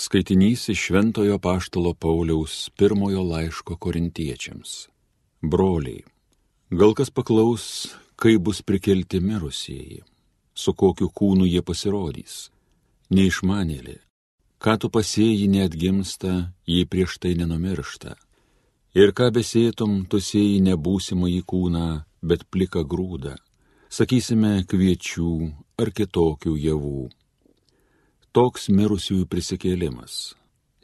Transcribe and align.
Skaitinys 0.00 0.68
iš 0.68 0.80
Šventojo 0.86 1.38
Paštalo 1.38 1.94
Pauliaus 1.94 2.70
pirmojo 2.76 3.22
laiško 3.22 3.76
korintiečiams. 3.76 4.70
Broliai, 5.42 6.00
gal 6.70 6.94
kas 6.96 7.10
paklaus, 7.10 7.64
kaip 8.16 8.40
bus 8.40 8.62
prikelti 8.62 9.20
mirusieji, 9.20 10.00
su 10.54 10.72
kokiu 10.72 11.10
kūnu 11.20 11.50
jie 11.50 11.60
pasirodys. 11.60 12.48
Neišmanėlė, 13.12 13.98
ką 14.56 14.78
tu 14.80 14.88
pasėjai 14.96 15.52
neatgimsta, 15.58 16.32
jei 16.64 16.88
prieš 16.88 17.20
tai 17.20 17.36
nenumiršta. 17.36 18.16
Ir 18.96 19.12
ką 19.12 19.28
besėtum, 19.36 20.06
tu 20.08 20.24
sėjai 20.30 20.64
nebūsimą 20.70 21.28
į 21.36 21.44
kūną, 21.44 21.86
bet 22.24 22.48
plika 22.48 22.88
grūdą, 22.88 23.36
sakysime, 23.92 24.64
kviečių 24.64 25.32
ar 25.76 25.92
kitokių 25.92 26.56
javų 26.56 27.10
toks 28.32 28.68
mirusiųjų 28.70 29.26
prisikėlimas. 29.26 30.34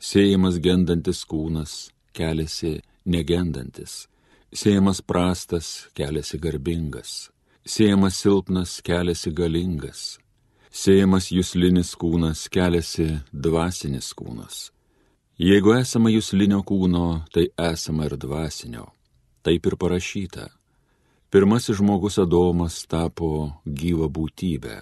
Sėjimas 0.03 0.59
gendantis 0.63 1.23
kūnas 1.29 1.75
keliasi 2.17 2.81
negendantis, 3.07 4.07
sėjimas 4.53 5.01
prastas 5.01 5.87
keliasi 5.97 6.41
garbingas, 6.43 7.31
sėjimas 7.65 8.19
silpnas 8.21 8.81
keliasi 8.85 9.33
galingas, 9.33 10.19
sėjimas 10.71 11.31
jūslinis 11.33 11.95
kūnas 11.97 12.47
keliasi 12.53 13.09
dvasinis 13.33 14.11
kūnas. 14.19 14.59
Jeigu 15.37 15.75
esama 15.77 16.11
jūslinio 16.11 16.63
kūno, 16.65 17.23
tai 17.33 17.51
esama 17.61 18.07
ir 18.09 18.17
dvasinio. 18.17 18.87
Taip 19.45 19.67
ir 19.69 19.77
parašyta. 19.77 20.49
Pirmasis 21.31 21.77
žmogus 21.79 22.17
Adomas 22.19 22.81
tapo 22.89 23.53
gyva 23.67 24.09
būtybė, 24.09 24.81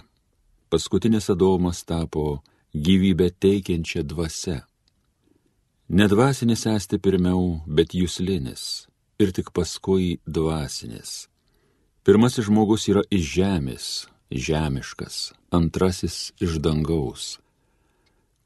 paskutinis 0.70 1.26
Adomas 1.32 1.82
tapo 1.84 2.44
gyvybę 2.74 3.30
teikiančia 3.30 4.02
dvasia. 4.02 4.66
Nedvasinis 5.88 6.66
esti 6.66 6.98
pirmiau, 6.98 7.62
bet 7.66 7.94
jūslinis 7.94 8.88
ir 9.22 9.30
tik 9.30 9.52
paskui 9.54 10.18
dvasinis. 10.26 11.28
Pirmasis 12.02 12.48
žmogus 12.48 12.88
yra 12.90 13.04
iš 13.14 13.24
žemės, 13.36 13.84
žemiškas, 14.28 15.32
antrasis 15.54 16.34
iš 16.42 16.58
dangaus. 16.58 17.38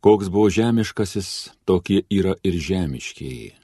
Koks 0.04 0.28
buvo 0.28 0.50
žemiškasis, 0.52 1.56
tokie 1.64 2.04
yra 2.12 2.36
ir 2.44 2.54
žemiškieji, 2.54 3.54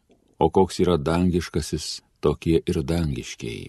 o 0.41 0.49
koks 0.49 0.81
yra 0.81 0.97
dangiškasis, 0.97 2.01
tokie 2.25 2.63
ir 2.65 2.81
dangiškieji. 2.83 3.69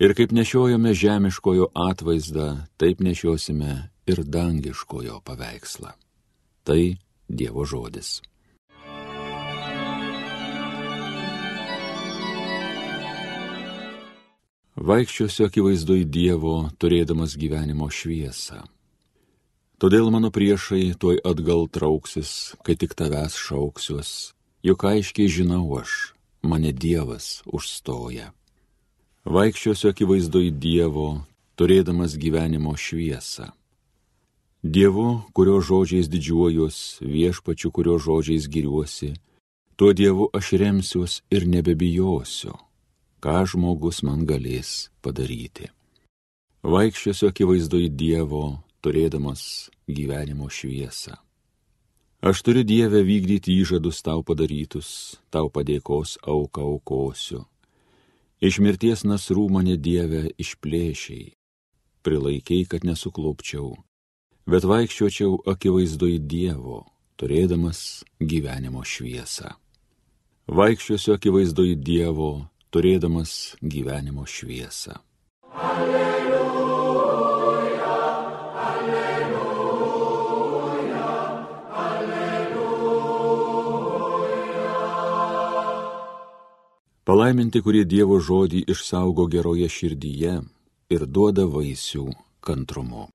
Ir 0.00 0.14
kaip 0.16 0.32
nešiojame 0.32 0.92
žemiškojo 0.92 1.72
atvaizdą, 1.76 2.68
taip 2.76 3.00
nešiosime 3.00 3.90
ir 4.10 4.24
dangiškojo 4.26 5.20
paveikslą. 5.24 5.94
Tai 6.66 6.82
Dievo 7.30 7.64
žodis. 7.64 8.18
Vaikščiosiu 14.80 15.44
akivaizdoj 15.44 16.06
Dievo, 16.08 16.70
turėdamas 16.80 17.34
gyvenimo 17.36 17.90
šviesą. 17.92 18.62
Todėl 19.76 20.08
mano 20.12 20.30
priešai 20.32 20.96
tuoj 20.96 21.20
atgal 21.20 21.66
trauksis, 21.68 22.56
kai 22.64 22.78
tik 22.80 22.96
tavęs 22.96 23.36
šauksiuos, 23.36 24.10
juk 24.64 24.84
aiškiai 24.88 25.28
žinau 25.28 25.66
aš, 25.76 26.14
mane 26.40 26.72
Dievas 26.72 27.42
užstoja. 27.44 28.32
Vaikščiosiu 29.28 29.92
akivaizdoj 29.92 30.48
Dievo, 30.56 31.10
turėdamas 31.60 32.16
gyvenimo 32.16 32.72
šviesą. 32.72 33.52
Dievu, 34.62 35.22
kurio 35.32 35.56
žodžiais 35.64 36.08
didžiuojuos, 36.12 37.00
viešpačiu, 37.00 37.70
kurio 37.72 37.96
žodžiais 37.96 38.44
giriuosi, 38.44 39.14
tuo 39.76 39.94
Dievu 39.96 40.28
aš 40.36 40.52
remsiuos 40.60 41.22
ir 41.32 41.48
nebebijosiu, 41.48 42.52
ką 43.24 43.40
žmogus 43.48 44.02
man 44.04 44.28
galės 44.28 44.92
padaryti. 45.00 45.72
Vaikščiosiu 46.60 47.32
akivaizdoj 47.32 47.88
Dievo, 47.88 48.60
turėdamas 48.84 49.72
gyvenimo 49.88 50.52
šviesą. 50.52 51.16
Aš 52.20 52.44
turiu 52.44 52.60
Dievę 52.60 53.00
vykdyti 53.00 53.56
įžadus 53.64 54.04
tau 54.04 54.20
padarytus, 54.20 55.16
tau 55.32 55.48
padėkos 55.48 56.18
auką 56.20 56.68
aukosiu. 56.68 57.46
Iš 58.44 58.60
mirties 58.60 59.08
nasrų 59.08 59.48
mane 59.48 59.80
Dievę 59.80 60.28
išplėšiai, 60.36 61.32
prilaikiai, 62.04 62.68
kad 62.68 62.84
nesuklupčiau 62.84 63.80
bet 64.46 64.64
vaikščiočiau 64.64 65.42
akivaizdoj 65.52 66.18
Dievo, 66.30 66.84
turėdamas 67.20 68.04
gyvenimo 68.20 68.84
šviesą. 68.84 69.56
Vaikščiosiu 70.50 71.14
akivaizdoj 71.14 71.76
Dievo, 71.78 72.46
turėdamas 72.74 73.56
gyvenimo 73.62 74.24
šviesą. 74.26 74.96
Alleluja, 75.54 77.10
alleluja, 78.66 79.46
alleluja. 81.84 82.70
Palaiminti, 87.04 87.62
kurie 87.62 87.84
Dievo 87.84 88.18
žodį 88.22 88.64
išsaugo 88.70 89.26
geroje 89.30 89.68
širdyje 89.68 90.34
ir 90.90 91.06
duoda 91.06 91.46
vaisių 91.46 92.10
kantrumu. 92.42 93.08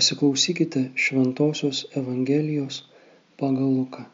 Pasiklausykite 0.00 0.90
Šventojios 0.96 1.84
Evangelijos 1.94 2.88
pagal 3.36 3.68
Luką. 3.68 4.06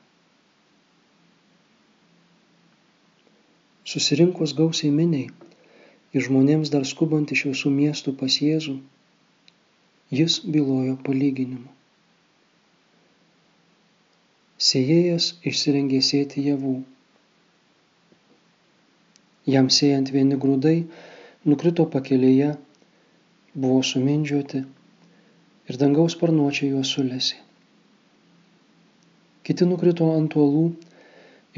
Susirinkus 3.86 4.56
gausiai 4.58 4.90
miniai 4.90 5.28
ir 6.10 6.26
žmonėms 6.26 6.74
dar 6.74 6.88
skubant 6.90 7.30
iš 7.36 7.44
visų 7.52 7.70
miestų 7.76 8.16
pas 8.18 8.40
Jėzų, 8.42 8.74
jis 10.10 10.40
bylojo 10.56 10.98
palyginimu. 11.06 11.70
Sėjėjas 14.58 15.32
išsirengė 15.52 16.02
sėti 16.10 16.48
javų. 16.50 16.80
Jam 19.54 19.70
sėjant 19.78 20.10
vieni 20.18 20.42
grūdai 20.46 20.80
nukrito 21.46 21.86
pakelėje, 21.94 22.56
buvo 23.54 23.84
sumindžioti 23.86 24.66
ir 25.66 25.78
dangaus 25.80 26.14
sparnuočiai 26.14 26.70
juos 26.74 26.92
sulėsi. 26.94 27.40
Kiti 29.46 29.66
nukrito 29.66 30.08
ant 30.14 30.34
uolų 30.38 30.64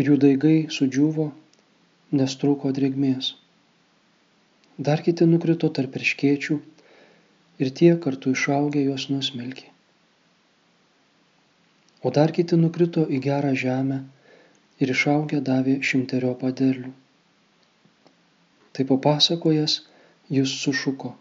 ir 0.00 0.10
jų 0.12 0.16
daigai 0.24 0.56
sudžiuvo, 0.72 1.30
nes 2.20 2.36
trūko 2.40 2.72
drėgmės. 2.76 3.34
Dar 4.78 5.02
kiti 5.04 5.26
nukrito 5.28 5.68
tarp 5.74 5.96
irškiečių 5.98 6.58
ir 7.64 7.72
tie 7.80 7.90
kartu 8.04 8.32
išaugę 8.36 8.84
juos 8.84 9.08
nusmelkė. 9.12 9.66
O 12.06 12.12
dar 12.14 12.30
kiti 12.36 12.56
nukrito 12.60 13.04
į 13.10 13.18
gerą 13.24 13.54
žemę 13.58 14.02
ir 14.78 14.92
išaugę 14.94 15.40
davė 15.48 15.80
šimterio 15.90 16.34
paderlių. 16.42 16.92
Tai 18.72 18.86
papasakojęs 18.92 19.80
jis 20.30 20.52
sušuko. 20.62 21.16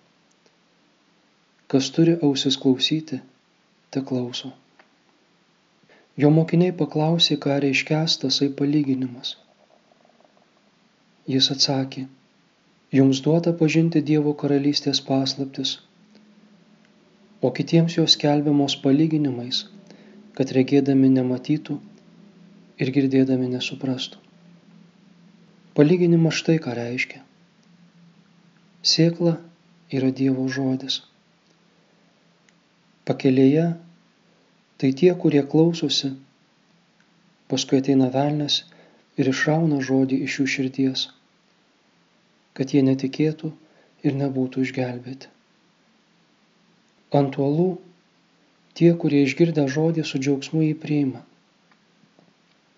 Kas 1.67 1.89
turi 1.91 2.13
ausis 2.23 2.55
klausyti, 2.63 3.17
te 3.91 4.01
klauso. 4.09 4.53
Jo 6.17 6.29
mokiniai 6.33 6.73
paklausė, 6.81 7.35
ką 7.43 7.57
reiškia 7.63 8.05
tasai 8.21 8.47
palyginimas. 8.59 9.33
Jis 11.27 11.49
atsakė, 11.51 12.05
jums 12.99 13.19
duota 13.25 13.51
pažinti 13.61 14.01
Dievo 14.09 14.31
karalystės 14.43 15.01
paslaptis, 15.09 15.73
o 17.41 17.51
kitiems 17.51 17.97
jos 17.97 18.15
kelbiamos 18.21 18.77
palyginimais, 18.85 19.65
kad 20.39 20.55
regėdami 20.59 21.11
nematytų 21.17 21.77
ir 22.79 22.93
girdėdami 22.95 23.51
nesuprastų. 23.57 24.23
Palyginimas 25.75 26.39
štai 26.39 26.57
ką 26.63 26.79
reiškia. 26.79 27.21
Sėkla 28.87 29.35
yra 29.91 30.15
Dievo 30.15 30.47
žodis. 30.47 31.01
Pakelėje 33.07 33.67
tai 34.77 34.89
tie, 34.93 35.13
kurie 35.15 35.43
klausosi, 35.51 36.11
paskui 37.51 37.79
ateina 37.81 38.09
velnės 38.13 38.61
ir 39.17 39.29
išrauna 39.31 39.79
žodį 39.89 40.19
iš 40.27 40.41
jų 40.41 40.47
širdies, 40.55 41.07
kad 42.57 42.73
jie 42.75 42.83
netikėtų 42.85 43.53
ir 44.05 44.17
nebūtų 44.21 44.65
išgelbėti. 44.67 45.31
Ant 47.17 47.37
uolų 47.39 47.69
tie, 48.77 48.91
kurie 49.01 49.23
išgirdę 49.25 49.65
žodį 49.71 50.03
su 50.05 50.19
džiaugsmu 50.19 50.65
jį 50.65 50.73
priima, 50.81 51.23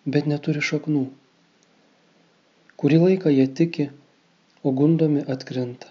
bet 0.06 0.30
neturi 0.30 0.62
šaknų. 0.64 1.08
Kurį 2.80 3.00
laiką 3.04 3.34
jie 3.34 3.48
tiki, 3.60 3.90
o 4.64 4.72
gundomi 4.76 5.24
atkrinta. 5.36 5.90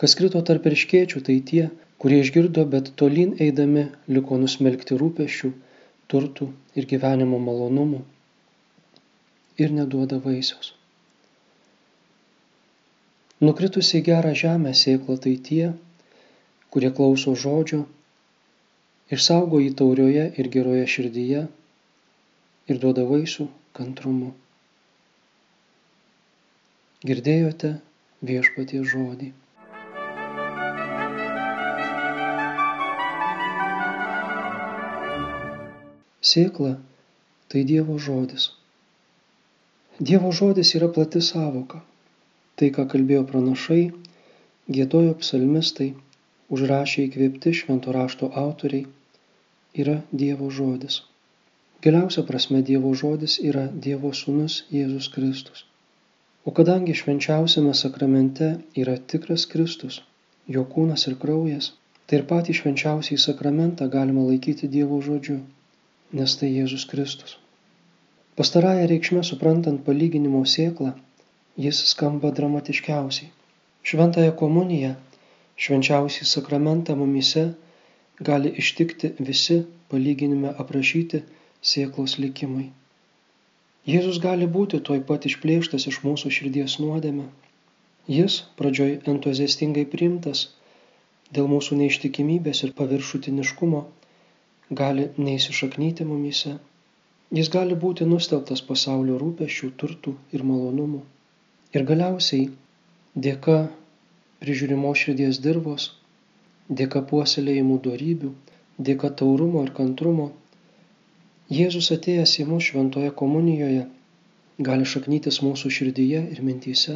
Kas 0.00 0.14
krito 0.18 0.40
tarp 0.46 0.64
irškiečių, 0.70 1.20
tai 1.26 1.36
tie, 1.48 1.66
kurie 2.02 2.18
išgirdo, 2.24 2.64
bet 2.66 2.90
tolyn 2.98 3.36
eidami 3.44 3.86
liko 4.10 4.38
nusmelkti 4.42 4.98
rūpešių, 4.98 5.52
turtų 6.10 6.48
ir 6.74 6.88
gyvenimo 6.90 7.38
malonumų 7.38 8.00
ir 9.62 9.74
neduoda 9.76 10.18
vaisiaus. 10.24 10.72
Nukritusi 13.42 14.00
į 14.00 14.04
gerą 14.06 14.32
žemę 14.38 14.72
sėklą 14.78 15.16
tai 15.22 15.34
tie, 15.48 15.72
kurie 16.74 16.90
klauso 16.98 17.34
žodžio, 17.44 17.80
išsaugo 19.14 19.60
jį 19.62 19.72
taurioje 19.80 20.28
ir 20.38 20.50
geroje 20.56 20.86
širdyje 20.94 21.42
ir 22.70 22.82
duoda 22.84 23.06
vaisių 23.08 23.48
kantrumu. 23.78 24.30
Girdėjote 27.02 27.76
viešpatie 28.22 28.84
žodį. 28.94 29.32
Sėkla- 36.30 36.76
tai 37.52 37.60
Dievo 37.68 37.94
žodis. 38.02 38.42
Dievo 40.08 40.28
žodis 40.40 40.68
yra 40.78 40.88
plati 40.96 41.20
savoka. 41.28 41.80
Tai, 42.56 42.68
ką 42.76 42.84
kalbėjo 42.92 43.22
pranašai, 43.30 43.80
gėdojo 44.76 45.16
psalmistai, 45.22 45.88
užrašė 46.56 47.06
įkvėpti 47.08 47.52
švento 47.60 47.94
rašto 47.96 48.28
autoriai, 48.42 48.86
yra 49.84 49.96
Dievo 50.22 50.50
žodis. 50.58 51.00
Giliausia 51.82 52.22
prasme 52.28 52.60
Dievo 52.68 52.92
žodis 53.00 53.34
yra 53.50 53.64
Dievo 53.86 54.12
sūnus 54.18 54.60
Jėzus 54.76 55.08
Kristus. 55.16 55.64
O 56.46 56.54
kadangi 56.58 56.94
švenčiausiame 57.00 57.74
sakramente 57.80 58.52
yra 58.84 58.94
tikras 59.14 59.48
Kristus, 59.56 59.98
jo 60.46 60.62
kūnas 60.76 61.08
ir 61.10 61.18
kraujas, 61.24 61.72
tai 62.06 62.20
ir 62.20 62.28
patį 62.30 62.56
švenčiausiai 62.60 63.18
sakramentą 63.26 63.90
galima 63.96 64.28
laikyti 64.30 64.70
Dievo 64.76 65.00
žodžiu 65.08 65.40
nes 66.12 66.36
tai 66.36 66.50
Jėzus 66.52 66.84
Kristus. 66.90 67.38
Pastarąją 68.36 68.84
reikšmę 68.90 69.22
suprantant 69.24 69.80
palyginimo 69.86 70.42
sėklą, 70.54 70.92
jis 71.64 71.80
skamba 71.92 72.30
dramatiškiausiai. 72.36 73.30
Šventąją 73.90 74.32
komuniją, 74.42 74.94
švenčiausiai 75.56 76.28
sakramentą 76.30 76.96
mumise 76.96 77.44
gali 78.28 78.52
ištikti 78.62 79.12
visi 79.28 79.58
palyginime 79.92 80.52
aprašyti 80.64 81.22
sėklos 81.72 82.18
likimai. 82.24 82.68
Jėzus 83.92 84.20
gali 84.22 84.46
būti 84.56 84.80
toj 84.88 85.00
pat 85.08 85.24
išplėštas 85.30 85.88
iš 85.90 86.02
mūsų 86.06 86.30
širdies 86.36 86.76
nuodėme. 86.82 87.24
Jis 88.18 88.42
pradžioj 88.60 88.92
entuziastingai 89.12 89.84
priimtas 89.96 90.44
dėl 91.34 91.48
mūsų 91.50 91.80
neištikimybės 91.80 92.62
ir 92.66 92.76
paviršutiniškumo 92.78 93.82
gali 94.80 95.08
neįsišaknyti 95.28 96.06
mumyse. 96.08 96.56
Jis 97.38 97.48
gali 97.52 97.76
būti 97.84 98.06
nusteltas 98.08 98.62
pasaulio 98.68 99.16
rūpešių, 99.20 99.70
turtų 99.80 100.14
ir 100.36 100.44
malonumų. 100.48 101.00
Ir 101.76 101.86
galiausiai, 101.88 102.50
dėka 103.26 103.58
prižiūrimo 104.42 104.92
širdies 105.02 105.40
dirbos, 105.44 105.88
dėka 106.80 107.02
puoselėjimų 107.12 107.78
darybių, 107.86 108.32
dėka 108.88 109.12
taurumo 109.22 109.64
ir 109.66 109.72
kantrumo, 109.78 110.30
Jėzus 111.52 111.90
atėjęs 111.92 112.32
į 112.40 112.44
mūsų 112.48 112.66
šventoje 112.70 113.10
komunijoje 113.20 113.82
gali 114.68 114.86
šaknytis 114.88 115.40
mūsų 115.44 115.70
širdyje 115.76 116.20
ir 116.34 116.38
mintyse, 116.46 116.94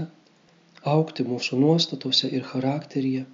aukti 0.93 1.27
mūsų 1.29 1.59
nuostatose 1.61 2.31
ir 2.39 2.47
charakteryje 2.53 3.25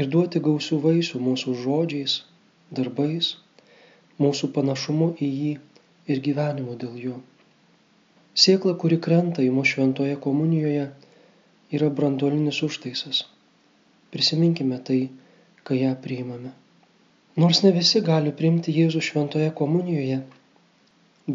ir 0.00 0.08
duoti 0.14 0.42
gausių 0.46 0.78
vaisių 0.86 1.20
mūsų 1.26 1.54
žodžiais, 1.62 2.16
darbais 2.78 3.28
mūsų 4.22 4.52
panašumu 4.56 5.12
į 5.20 5.30
jį 5.30 5.54
ir 6.12 6.22
gyvenimu 6.28 6.76
dėl 6.82 7.00
jo. 7.06 7.16
Sėkla, 8.36 8.76
kuri 8.80 8.98
krenta 9.06 9.44
į 9.44 9.50
mūsų 9.56 9.72
šventoje 9.72 10.16
komunijoje, 10.26 10.86
yra 11.76 11.88
brandolinis 12.00 12.62
užtaisas. 12.66 13.24
Prisiminkime 14.12 14.78
tai, 14.88 15.00
kai 15.66 15.80
ją 15.82 15.94
priimame. 16.02 16.52
Nors 17.36 17.62
ne 17.64 17.72
visi 17.76 18.00
gali 18.04 18.32
priimti 18.36 18.72
Jėzų 18.72 19.02
šventoje 19.08 19.50
komunijoje, 19.56 20.22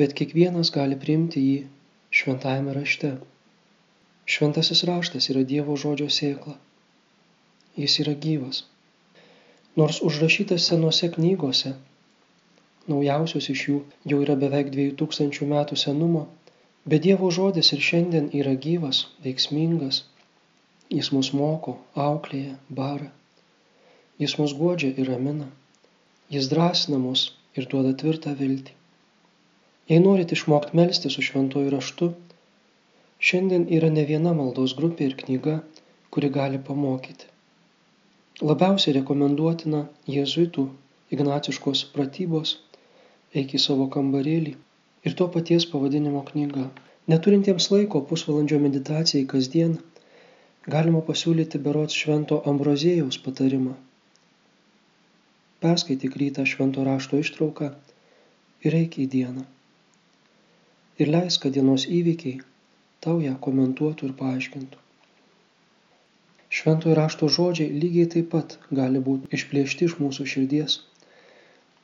bet 0.02 0.16
kiekvienas 0.18 0.72
gali 0.74 0.98
priimti 0.98 1.44
jį 1.44 1.58
šventajame 2.22 2.74
rašte. 2.78 3.12
Šventasis 4.26 4.82
raštas 4.90 5.30
yra 5.34 5.44
Dievo 5.52 5.76
žodžio 5.84 6.08
sėkla. 6.16 6.56
Jis 7.78 8.00
yra 8.04 8.16
gyvas. 8.26 8.64
Nors 9.78 10.02
užrašytas 10.08 10.66
senose 10.72 11.12
knygose, 11.14 11.76
naujausios 12.92 13.50
iš 13.54 13.64
jų 13.68 13.80
jau 14.12 14.20
yra 14.26 14.36
beveik 14.44 14.70
dviejų 14.76 14.96
tūkstančių 15.02 15.48
metų 15.54 15.78
senumo, 15.84 16.28
bet 16.86 17.04
Dievo 17.08 17.32
žodis 17.38 17.72
ir 17.76 17.84
šiandien 17.88 18.30
yra 18.42 18.54
gyvas, 18.66 19.06
veiksmingas. 19.26 20.04
Jis 20.92 21.12
mus 21.16 21.32
moko, 21.40 21.78
auklėja, 21.96 22.58
bara. 22.82 23.08
Jis 24.22 24.36
mus 24.40 24.54
godžia 24.58 24.92
ir 24.92 25.08
ramina. 25.14 25.48
Jis 26.36 26.50
drąsina 26.52 27.00
mus 27.02 27.30
ir 27.58 27.68
duoda 27.72 27.94
tvirtą 28.02 28.34
viltį. 28.40 28.76
Jei 29.92 30.00
norit 30.04 30.32
išmokti 30.36 30.78
melstį 30.80 31.10
su 31.14 31.24
šventuoju 31.28 31.72
raštu, 31.74 32.10
šiandien 33.30 33.66
yra 33.78 33.90
ne 33.96 34.04
viena 34.12 34.36
maldos 34.38 34.76
grupė 34.78 35.10
ir 35.10 35.18
knyga, 35.24 35.56
kuri 36.14 36.30
gali 36.38 36.60
pamokyti. 36.70 37.28
Labiausiai 38.42 38.96
rekomenduotina 39.00 39.82
jėzuitų 40.14 40.68
ignaciškos 41.16 41.84
pratybos 41.96 42.56
eik 43.40 43.54
į 43.56 43.62
savo 43.64 43.88
kambarėlį 43.96 44.54
ir 45.08 45.16
to 45.20 45.28
paties 45.36 45.68
pavadinimo 45.74 46.24
knyga. 46.32 46.66
Neturintiems 47.12 47.70
laiko 47.74 48.02
pusvalandžio 48.10 48.60
meditacijai 48.64 49.28
kasdien 49.34 49.78
galima 50.76 51.02
pasiūlyti 51.08 51.62
berots 51.68 51.96
švento 52.02 52.42
Ambrozėjaus 52.52 53.18
patarimą. 53.26 53.78
Perskaityk 55.64 56.18
rytą 56.22 56.46
švento 56.52 56.86
rašto 56.86 57.22
ištrauką 57.24 57.72
ir 58.68 58.78
eik 58.82 59.00
į 59.02 59.08
dieną. 59.16 59.48
Ir 61.02 61.10
leisk, 61.16 61.42
kad 61.46 61.58
dienos 61.58 61.88
įvykiai 61.88 62.42
tau 63.06 63.18
ją 63.24 63.34
komentuotų 63.48 64.10
ir 64.10 64.16
paaiškintų. 64.22 64.78
Šventojo 66.52 66.96
rašto 67.00 67.30
žodžiai 67.32 67.74
lygiai 67.82 68.10
taip 68.14 68.32
pat 68.36 68.58
gali 68.80 69.02
būti 69.02 69.32
išplėšti 69.38 69.88
iš 69.88 70.00
mūsų 70.04 70.28
širdies 70.34 70.82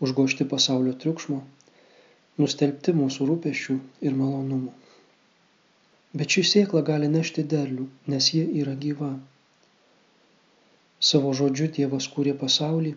užgošti 0.04 0.48
pasaulio 0.50 0.94
triukšmo, 1.04 1.40
nustelbti 2.42 2.94
mūsų 2.98 3.28
rūpeščių 3.32 3.78
ir 4.10 4.18
malonumų. 4.18 4.74
Bet 6.18 6.36
ši 6.36 6.44
sėkla 6.52 6.84
gali 6.86 7.10
nešti 7.14 7.44
derlių, 7.54 7.88
nes 8.14 8.30
ji 8.34 8.44
yra 8.62 8.76
gyva. 8.84 9.10
Savo 11.10 11.34
žodžiu 11.40 11.68
Dievas 11.78 12.08
kūrė 12.14 12.34
pasaulį, 12.44 12.94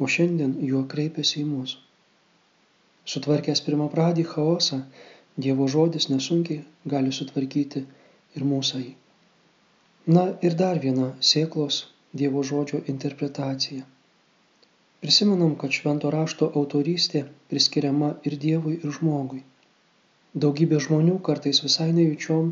o 0.00 0.08
šiandien 0.14 0.54
juo 0.68 0.84
kreipiasi 0.92 1.42
į 1.42 1.48
mus. 1.48 1.74
Sutvarkęs 3.12 3.60
pirmą 3.66 3.90
pradį 3.92 4.24
chaosą, 4.34 4.80
Dievo 5.44 5.66
žodis 5.74 6.08
nesunkiai 6.12 6.62
gali 6.92 7.12
sutvarkyti 7.12 7.82
ir 8.38 8.46
mūsai. 8.52 8.86
Na 10.16 10.24
ir 10.46 10.54
dar 10.60 10.78
viena 10.84 11.10
sėklos 11.32 11.82
Dievo 12.20 12.44
žodžio 12.46 12.80
interpretacija. 12.92 13.82
Prisimenam, 15.04 15.50
kad 15.60 15.74
švento 15.76 16.08
rašto 16.08 16.46
autorystė 16.58 17.26
priskiriama 17.52 18.06
ir 18.28 18.38
Dievui, 18.40 18.78
ir 18.80 18.92
žmogui. 18.98 19.42
Daugybė 20.44 20.78
žmonių 20.80 21.18
kartais 21.26 21.58
visai 21.60 21.90
nejučiom 21.92 22.46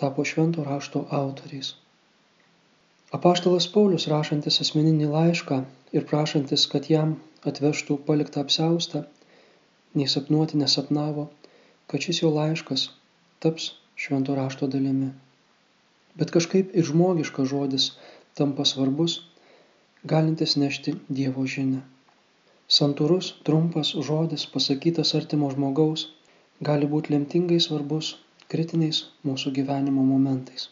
tapo 0.00 0.24
švento 0.30 0.64
rašto 0.64 1.02
autoriais. 1.18 1.74
Apaštalas 3.18 3.66
Paulius 3.74 4.08
rašantis 4.08 4.56
asmeninį 4.64 5.10
laišką 5.10 5.58
ir 5.98 6.06
prašantis, 6.12 6.64
kad 6.74 6.88
jam 6.88 7.12
atvežtų 7.52 7.98
paliktą 8.06 8.46
apsaustą, 8.46 9.02
nei 9.92 10.08
sapnuoti 10.08 10.62
nesapnavo, 10.62 11.26
kad 11.92 12.08
šis 12.08 12.22
jo 12.22 12.30
laiškas 12.38 12.86
taps 13.44 13.68
švento 14.06 14.38
rašto 14.40 14.70
dalimi. 14.76 15.10
Bet 16.16 16.32
kažkaip 16.38 16.72
ir 16.72 16.88
žmogiškas 16.88 17.52
žodis 17.52 17.90
tampa 18.40 18.64
svarbus 18.72 19.18
galintis 20.04 20.56
nešti 20.56 20.94
Dievo 21.08 21.44
žinę. 21.46 21.80
Santūrus, 22.76 23.26
trumpas 23.46 23.92
žodis 24.08 24.44
pasakytas 24.54 25.12
artimo 25.18 25.50
žmogaus 25.52 26.08
gali 26.68 26.88
būti 26.94 27.12
lemtingai 27.14 27.58
svarbus 27.62 28.08
kritiniais 28.54 29.04
mūsų 29.28 29.52
gyvenimo 29.58 30.02
momentais. 30.08 30.64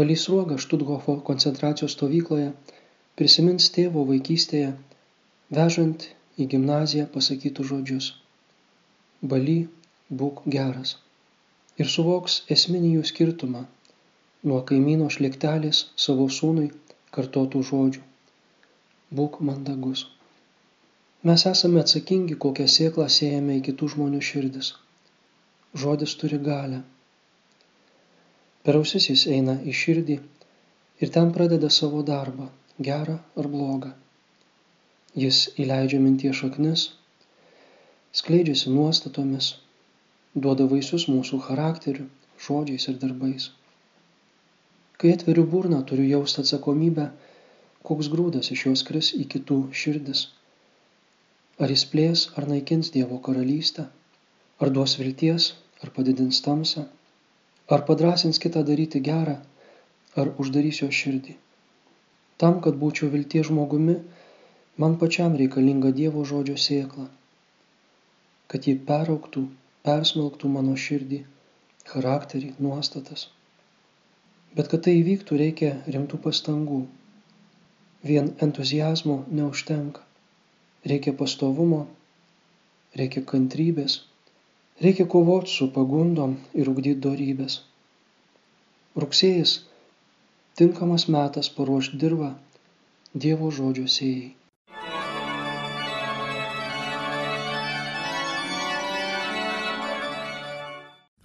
Balys 0.00 0.24
Ruoga 0.32 0.56
Štutgofo 0.64 1.18
koncentracijos 1.28 1.92
stovykloje 1.98 2.48
prisimins 3.20 3.68
tėvo 3.76 4.06
vaikystėje, 4.08 4.72
vežant 5.58 6.08
į 6.40 6.48
gimnaziją 6.54 7.10
pasakytų 7.12 7.68
žodžius. 7.72 8.08
Baly, 9.20 9.58
būk 10.22 10.42
geras. 10.56 10.96
ir 11.82 11.88
suvoks 11.92 12.34
esminį 12.54 12.88
jų 12.96 13.04
skirtumą 13.10 13.60
nuo 14.50 14.58
kaimyno 14.68 15.06
šliktelės 15.14 15.78
savo 16.04 16.24
sūnui 16.36 16.70
kartotų 17.16 17.62
žodžių. 17.70 18.02
Būk 19.18 19.38
mandagus. 19.48 20.06
Mes 21.28 21.44
esame 21.50 21.82
atsakingi, 21.82 22.38
kokią 22.44 22.64
sėklą 22.76 23.08
siejame 23.16 23.58
į 23.58 23.64
kitų 23.68 23.90
žmonių 23.94 24.22
širdis. 24.28 24.72
Žodis 25.82 26.16
turi 26.22 26.38
galę. 26.48 26.80
Per 28.66 28.78
ausis 28.80 29.10
jis 29.10 29.26
eina 29.36 29.58
į 29.72 29.76
širdį 29.82 30.18
ir 31.04 31.12
ten 31.18 31.30
pradeda 31.36 31.70
savo 31.76 32.02
darbą, 32.10 32.48
gerą 32.88 33.18
ar 33.42 33.50
blogą. 33.54 33.92
Jis 35.22 35.44
įleidžia 35.62 36.00
minties 36.02 36.38
šaknis, 36.40 36.88
skleidžiasi 38.20 38.72
nuostatomis, 38.72 39.54
duoda 40.34 40.66
vaisius 40.70 41.08
mūsų 41.12 41.42
charakteriu, 41.48 42.06
žodžiais 42.46 42.88
ir 42.88 43.02
darbais. 43.02 43.52
Kai 45.02 45.16
atveriu 45.16 45.48
burną, 45.54 45.82
turiu 45.88 46.06
jausti 46.06 46.44
atsakomybę, 46.44 47.08
koks 47.82 48.12
grūdas 48.12 48.52
iš 48.54 48.68
jos 48.68 48.86
kris 48.86 49.10
į 49.18 49.26
kitų 49.34 49.58
širdis 49.82 50.28
Ar 51.62 51.70
jis 51.70 51.82
plės 51.92 52.20
ar 52.40 52.46
naikins 52.50 52.88
Dievo 52.94 53.18
karalystę, 53.26 53.82
ar 54.62 54.70
duos 54.76 54.94
vilties, 55.00 55.48
ar 55.84 55.90
padidins 55.96 56.40
tamsą, 56.46 56.84
ar 57.74 57.84
padrasins 57.90 58.40
kitą 58.44 58.62
daryti 58.70 59.02
gerą, 59.08 59.36
ar 60.16 60.30
uždarys 60.42 60.80
jo 60.80 60.88
širdį. 61.00 61.36
Tam, 62.40 62.58
kad 62.64 62.78
būčiau 62.80 63.10
vilties 63.12 63.50
žmogumi, 63.50 63.98
man 64.84 64.96
pačiam 65.02 65.36
reikalinga 65.42 65.92
Dievo 66.00 66.24
žodžio 66.32 66.56
sėkla, 66.64 67.06
kad 68.48 68.66
ji 68.66 68.74
perauktų, 68.88 69.44
persmelktų 69.86 70.50
mano 70.56 70.74
širdį, 70.86 71.20
charakterį, 71.92 72.54
nuostatas. 72.64 73.28
Bet 74.56 74.68
kad 74.68 74.82
tai 74.84 74.98
įvyktų, 75.00 75.36
reikia 75.40 75.72
rimtų 75.94 76.18
pastangų. 76.26 76.82
Vien 78.04 78.32
entuzijazmo 78.44 79.22
neužtenka. 79.38 80.02
Reikia 80.92 81.14
pastovumo, 81.16 81.86
reikia 82.98 83.22
kantrybės, 83.32 84.00
reikia 84.84 85.06
kovoti 85.14 85.54
su 85.54 85.68
pagundom 85.76 86.34
ir 86.58 86.68
ugdyti 86.72 87.00
darybės. 87.06 87.60
Rugsėjas- 88.98 89.54
tinkamas 90.60 91.08
metas 91.16 91.48
paruošti 91.58 92.00
dirbą 92.02 92.34
Dievo 93.14 93.50
žodžio 93.60 93.86
sėjai. 93.94 94.30